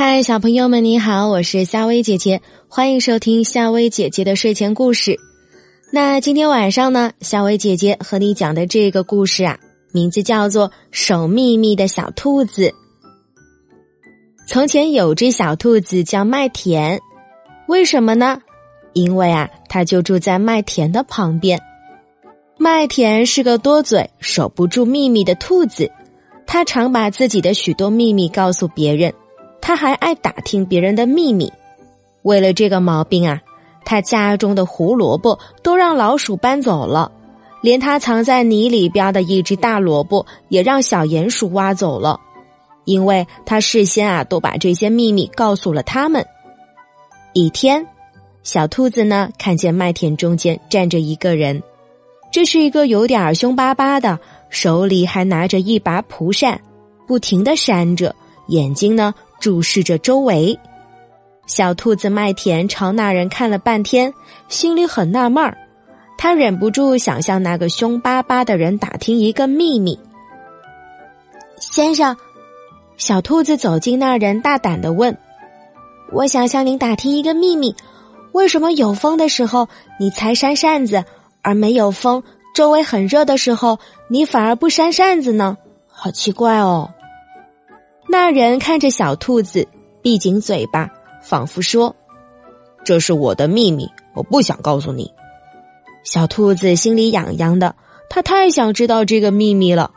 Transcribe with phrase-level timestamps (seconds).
[0.00, 5.18] 嗨，小朋友们，你好，我是夏薇姐姐，欢迎收听夏薇姐姐的睡前故事。
[5.92, 9.58] 那今天晚上呢，夏薇姐姐和你讲的这个故事啊，
[9.90, 12.68] 名字叫做《守秘密的小兔子》。
[14.46, 17.00] 从前有只小兔子叫麦田，
[17.66, 18.40] 为什么呢？
[18.92, 21.60] 因为啊，它就住在麦田的旁边。
[22.56, 25.90] 麦田是个多嘴、守不住秘密的兔子，
[26.46, 29.12] 它常把自己的许多秘密告诉别人。
[29.68, 31.52] 他还爱打听别人的秘密，
[32.22, 33.42] 为了这个毛病啊，
[33.84, 37.12] 他家中的胡萝卜都让老鼠搬走了，
[37.60, 42.18] 连他藏在泥里边的一只大萝卜也让小鼹鼠挖走了，
[42.86, 46.24] 因为他事先啊都把这些秘密告诉了他们。
[47.34, 47.86] 一天，
[48.42, 51.62] 小兔子呢看见麦田中间站着一个人，
[52.32, 56.58] 这是一个有点凶巴巴的，手里还拿着一把蒲扇，
[57.06, 59.14] 不停的扇着，眼睛呢。
[59.40, 60.58] 注视着周围，
[61.46, 64.12] 小兔子麦田朝那人看了半天，
[64.48, 65.56] 心里很纳闷儿。
[66.16, 69.98] 他忍不住想向那个凶巴巴的人打听一个秘密。
[71.60, 72.16] 先生，
[72.96, 75.16] 小兔子走进那人，大胆的问
[76.12, 77.74] ：“我想向您打听一个秘密，
[78.32, 79.68] 为什么有风的时候
[80.00, 81.04] 你才扇扇子，
[81.42, 82.22] 而没有风，
[82.52, 83.78] 周围很热的时候
[84.08, 85.56] 你反而不扇扇子呢？
[85.86, 86.90] 好奇怪哦。”
[88.10, 89.68] 那人看着小兔子，
[90.00, 90.88] 闭紧嘴巴，
[91.22, 91.94] 仿佛说
[92.82, 95.12] ：“这是我的秘密，我不想告诉你。”
[96.04, 97.74] 小兔子心里痒痒的，
[98.08, 99.90] 它太想知道这个秘密了。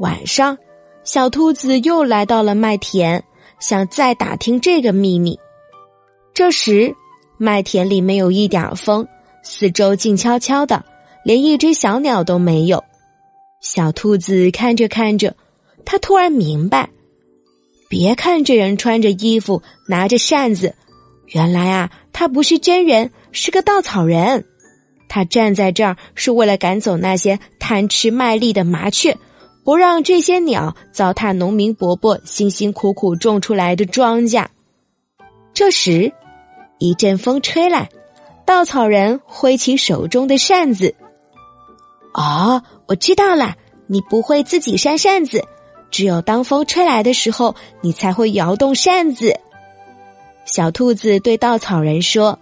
[0.00, 0.58] 晚上，
[1.04, 3.22] 小兔子又来到了麦田，
[3.60, 5.38] 想再打听这个秘密。
[6.34, 6.92] 这时，
[7.36, 9.06] 麦田里没有一点风，
[9.44, 10.84] 四周静悄悄的，
[11.24, 12.82] 连一只小鸟都没有。
[13.60, 15.36] 小兔子看着看着，
[15.84, 16.90] 它突然明白。
[17.88, 20.74] 别看这人穿着衣服，拿着扇子，
[21.28, 24.44] 原来啊，他不是真人，是个稻草人。
[25.08, 29.16] 他站在这儿是为了赶走那些贪吃麦粒的麻雀，
[29.64, 34.44] 不让这些鸟糟蹋农民伯伯辛辛苦苦种出来的庄稼。
[35.54, 36.12] 这时，
[36.78, 37.88] 一阵风吹来，
[38.44, 40.94] 稻草人挥起手中的扇子。
[42.12, 45.42] 哦，我知道了，你不会自己扇扇子。
[45.90, 49.38] 只有当风吹来的时候，你才会摇动扇子。
[50.44, 52.38] 小兔子对稻草人说：“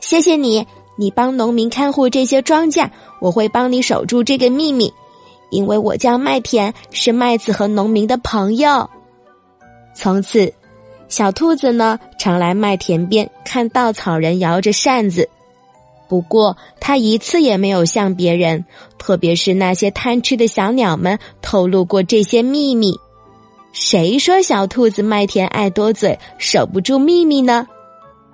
[0.00, 2.88] 谢谢你，你帮农民看护这些庄稼，
[3.20, 4.92] 我会帮你守住这个秘密，
[5.50, 8.88] 因为我叫麦田，是麦子和农民的朋友。”
[9.94, 10.52] 从此，
[11.08, 15.28] 小兔子呢常来麦田边看稻草人摇着扇子。
[16.08, 18.64] 不过，他一次也没有向别人，
[18.96, 22.98] 特别是那些贪吃的小鸟们透露过这些秘密。
[23.72, 27.66] 谁说小兔子麦田爱多嘴，守不住秘密呢？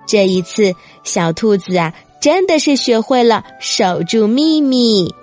[0.07, 5.13] 这一次，小兔子啊，真的是学会了守住秘密。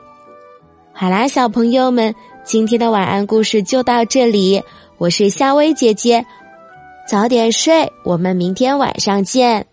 [0.92, 2.14] 好啦，小朋友们，
[2.44, 4.62] 今天的晚安故事就到这里。
[4.98, 6.24] 我是夏薇姐姐，
[7.08, 9.71] 早点睡，我们明天晚上见。